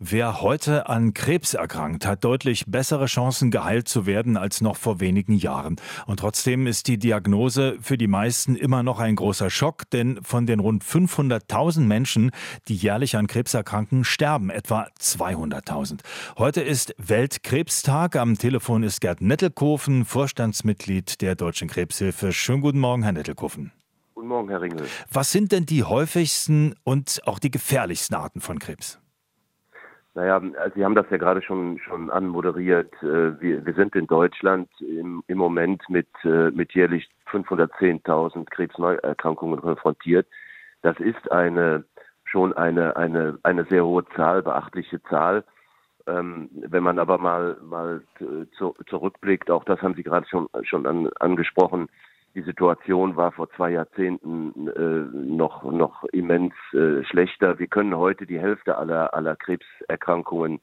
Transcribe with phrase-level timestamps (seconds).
[0.00, 4.98] Wer heute an Krebs erkrankt, hat deutlich bessere Chancen, geheilt zu werden als noch vor
[4.98, 5.76] wenigen Jahren.
[6.06, 10.46] Und trotzdem ist die Diagnose für die meisten immer noch ein großer Schock, denn von
[10.46, 12.32] den rund 500.000 Menschen,
[12.66, 16.00] die jährlich an Krebs erkranken, sterben etwa 200.000.
[16.38, 18.16] Heute ist Weltkrebstag.
[18.16, 22.32] Am Telefon ist Gerd Nettelkofen, Vorstandsmitglied der Deutschen Krebshilfe.
[22.32, 23.70] Schönen guten Morgen, Herr Nettelkofen.
[24.14, 24.88] Guten Morgen, Herr Ringel.
[25.12, 28.98] Was sind denn die häufigsten und auch die gefährlichsten Arten von Krebs?
[30.14, 32.92] Naja, also Sie haben das ja gerade schon schon anmoderiert.
[33.02, 39.60] Äh, wir, wir sind in Deutschland im, im Moment mit, äh, mit jährlich 510.000 Krebsneuerkrankungen
[39.60, 40.28] konfrontiert.
[40.82, 41.84] Das ist eine
[42.24, 45.44] schon eine, eine, eine sehr hohe Zahl, beachtliche Zahl.
[46.06, 48.02] Ähm, wenn man aber mal, mal
[48.58, 51.88] zu, zurückblickt, auch das haben Sie gerade schon, schon an, angesprochen,
[52.34, 57.58] die Situation war vor zwei Jahrzehnten äh, noch, noch immens äh, schlechter.
[57.58, 60.60] Wir können heute die Hälfte aller, aller Krebserkrankungen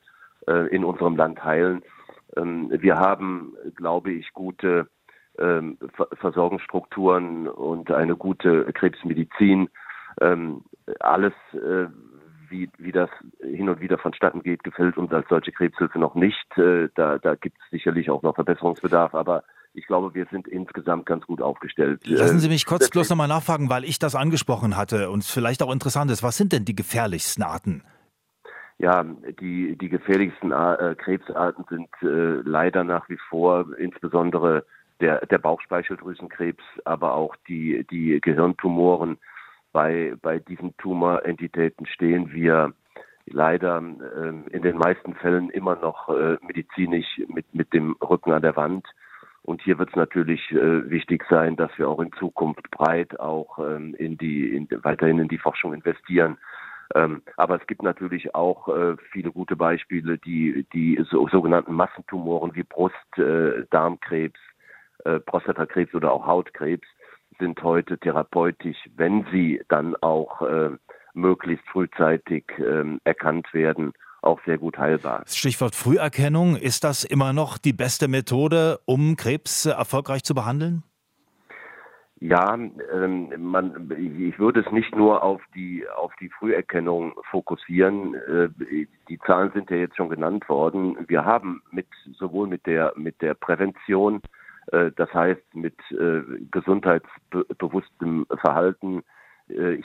[0.48, 1.81] äh, in unserem Land heilen.
[2.35, 4.87] Ähm, wir haben, glaube ich, gute
[5.40, 5.77] ähm,
[6.20, 9.70] Versorgungsstrukturen und eine gute Krebsmedizin.
[10.20, 10.65] Ähm,
[10.99, 11.87] alles, äh,
[12.49, 13.09] wie, wie das
[13.40, 16.57] hin und wieder vonstatten geht, gefällt uns als deutsche Krebshilfe noch nicht.
[16.57, 19.43] Äh, da da gibt es sicherlich auch noch Verbesserungsbedarf, aber
[19.74, 22.02] ich glaube, wir sind insgesamt ganz gut aufgestellt.
[22.05, 25.64] Lassen Sie mich kurz bloß nochmal nachfragen, weil ich das angesprochen hatte und es vielleicht
[25.64, 26.24] auch interessant ist.
[26.24, 27.84] Was sind denn die gefährlichsten Arten?
[28.80, 29.04] Ja,
[29.40, 34.66] die, die gefährlichsten äh, Krebsarten sind äh, leider nach wie vor insbesondere
[34.99, 39.18] der, der Bauchspeicheldrüsenkrebs, aber auch die, die Gehirntumoren.
[39.72, 42.74] Bei, bei diesen Tumorentitäten stehen wir
[43.26, 48.42] leider äh, in den meisten Fällen immer noch äh, medizinisch mit, mit dem Rücken an
[48.42, 48.86] der Wand.
[49.43, 53.57] Und hier wird es natürlich äh, wichtig sein, dass wir auch in Zukunft breit auch
[53.59, 56.37] ähm, in die in, weiterhin in die Forschung investieren.
[56.93, 62.53] Ähm, aber es gibt natürlich auch äh, viele gute Beispiele, die die so, sogenannten Massentumoren
[62.53, 64.39] wie Brust, äh, Darmkrebs,
[65.06, 66.88] äh, Prostatakrebs oder auch Hautkrebs
[67.40, 70.72] sind heute therapeutisch, wenn sie dann auch äh,
[71.13, 75.24] möglichst frühzeitig äh, erkannt werden auch sehr gut heilbar.
[75.28, 80.84] Stichwort Früherkennung, ist das immer noch die beste Methode, um Krebs erfolgreich zu behandeln?
[82.24, 88.14] Ja, ähm, man, ich würde es nicht nur auf die auf die Früherkennung fokussieren.
[88.14, 88.50] Äh,
[89.10, 90.98] die Zahlen sind ja jetzt schon genannt worden.
[91.08, 91.88] Wir haben mit
[92.20, 94.22] sowohl mit der mit der Prävention,
[94.68, 96.22] äh, das heißt mit äh,
[96.52, 99.04] gesundheitsbewusstem Verhalten,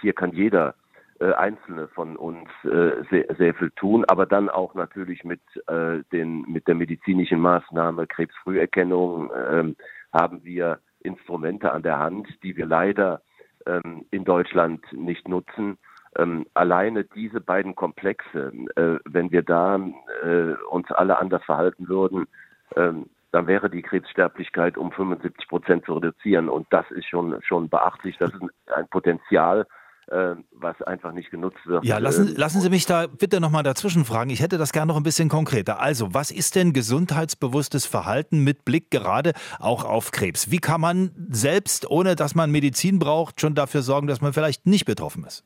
[0.01, 0.77] hier kann jeder
[1.21, 6.03] äh, Einzelne von uns äh, sehr, sehr viel tun, aber dann auch natürlich mit äh,
[6.13, 9.77] den mit der medizinischen Maßnahme Krebsfrüherkennung ähm,
[10.13, 13.23] haben wir Instrumente an der Hand, die wir leider
[13.67, 15.79] ähm, in Deutschland nicht nutzen.
[16.17, 19.77] Ähm, alleine diese beiden Komplexe, äh, wenn wir da
[20.23, 22.27] äh, uns alle anders verhalten würden,
[22.75, 26.49] ähm, dann wäre die Krebssterblichkeit um 75 Prozent zu reduzieren.
[26.49, 28.17] Und das ist schon, schon beachtlich.
[28.19, 28.43] Das ist
[28.75, 29.67] ein Potenzial,
[30.09, 31.85] was einfach nicht genutzt wird.
[31.85, 34.31] Ja, lassen, ähm, lassen Sie mich da bitte nochmal dazwischen fragen.
[34.31, 35.81] Ich hätte das gerne noch ein bisschen konkreter.
[35.81, 40.51] Also, was ist denn gesundheitsbewusstes Verhalten mit Blick gerade auch auf Krebs?
[40.51, 44.67] Wie kann man selbst, ohne dass man Medizin braucht, schon dafür sorgen, dass man vielleicht
[44.67, 45.45] nicht betroffen ist?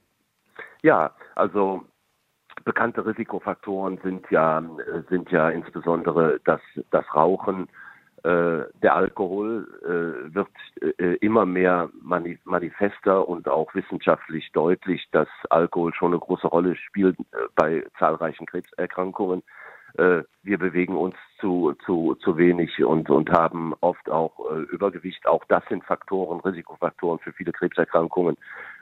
[0.83, 1.83] Ja, also
[2.65, 4.63] bekannte Risikofaktoren sind ja,
[5.09, 6.61] sind ja insbesondere das,
[6.91, 7.69] das Rauchen, äh,
[8.25, 10.49] der Alkohol äh, wird
[10.99, 16.77] äh, immer mehr mani manifester und auch wissenschaftlich deutlich, dass Alkohol schon eine große Rolle
[16.77, 19.43] spielt äh, bei zahlreichen Krebserkrankungen.
[19.97, 25.27] Äh, wir bewegen uns zu, zu, zu wenig und, und haben oft auch äh, Übergewicht.
[25.27, 28.37] Auch das sind Faktoren, Risikofaktoren für viele Krebserkrankungen.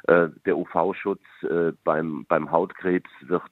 [0.09, 1.21] der UV-Schutz
[1.85, 3.43] beim, beim Hautkrebs wird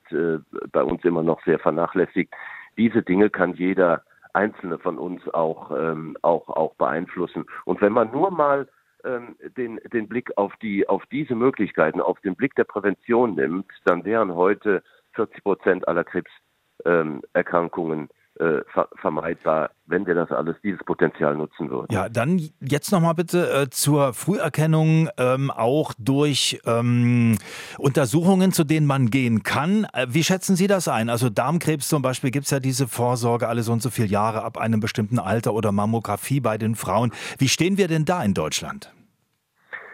[0.72, 2.32] bei uns immer noch sehr vernachlässigt.
[2.78, 4.02] Diese Dinge kann jeder
[4.36, 7.46] Einzelne von uns auch, ähm, auch, auch beeinflussen.
[7.64, 8.68] Und wenn man nur mal
[9.04, 13.66] ähm, den, den Blick auf die, auf diese Möglichkeiten, auf den Blick der Prävention nimmt,
[13.84, 14.82] dann wären heute
[15.14, 18.62] 40 Prozent aller Krebserkrankungen äh,
[19.00, 21.86] vermeidbar, wenn wir das alles, dieses Potenzial nutzen würden.
[21.90, 27.38] Ja, dann jetzt nochmal bitte äh, zur Früherkennung ähm, auch durch ähm,
[27.78, 29.86] Untersuchungen, zu denen man gehen kann.
[29.92, 31.08] Äh, wie schätzen Sie das ein?
[31.08, 34.42] Also Darmkrebs zum Beispiel gibt es ja diese Vorsorge alle so und so viele Jahre
[34.42, 37.12] ab einem bestimmten Alter oder Mammographie bei den Frauen.
[37.38, 38.92] Wie stehen wir denn da in Deutschland?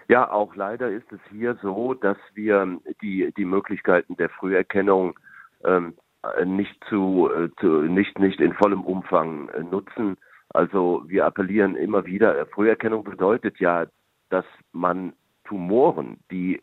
[0.08, 5.18] Ja, auch leider ist es hier so, dass wir die, die Möglichkeiten der Früherkennung
[5.64, 6.02] ähm, äh,
[6.44, 10.16] nicht zu, äh, zu nicht nicht in vollem Umfang äh, nutzen.
[10.50, 12.46] Also wir appellieren immer wieder.
[12.46, 13.86] Früherkennung bedeutet ja,
[14.28, 15.14] dass man
[15.44, 16.62] Tumoren, die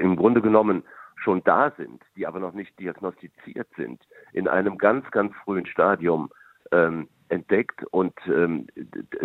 [0.00, 0.84] im Grunde genommen
[1.16, 4.00] schon da sind, die aber noch nicht diagnostiziert sind,
[4.32, 6.30] in einem ganz, ganz frühen Stadium
[6.72, 8.66] ähm, entdeckt und ähm,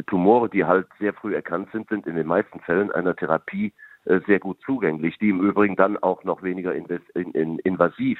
[0.07, 3.73] Tumore, die halt sehr früh erkannt sind, sind in den meisten Fällen einer Therapie
[4.05, 8.19] äh, sehr gut zugänglich, die im Übrigen dann auch noch weniger in, in, invasiv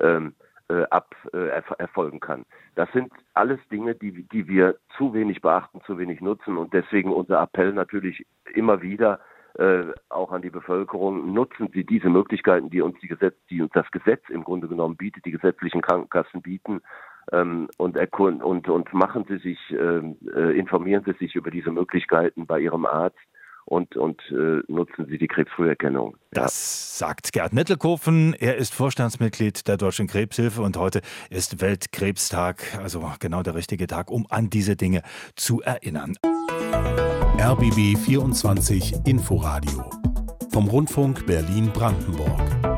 [0.00, 0.34] ähm,
[0.68, 1.48] äh, ab äh,
[1.78, 2.44] erfolgen kann.
[2.74, 7.12] Das sind alles Dinge, die, die wir zu wenig beachten, zu wenig nutzen und deswegen
[7.12, 9.20] unser Appell natürlich immer wieder
[9.58, 13.72] äh, auch an die Bevölkerung, nutzen Sie diese Möglichkeiten, die uns die Gesetz, die uns
[13.72, 16.80] das Gesetz im Grunde genommen bietet, die gesetzlichen Krankenkassen bieten,
[17.30, 22.46] ähm, und, und, und machen Sie sich, ähm, äh, informieren Sie sich über diese Möglichkeiten
[22.46, 23.18] bei Ihrem Arzt
[23.64, 26.16] und, und äh, nutzen Sie die Krebsfrüherkennung.
[26.34, 26.42] Ja.
[26.42, 28.34] Das sagt Gerd Nettelkofen.
[28.34, 31.00] Er ist Vorstandsmitglied der Deutschen Krebshilfe und heute
[31.30, 35.02] ist Weltkrebstag, also genau der richtige Tag, um an diese Dinge
[35.36, 36.16] zu erinnern.
[37.38, 39.90] RBB 24 Inforadio
[40.52, 42.71] vom Rundfunk Berlin-Brandenburg.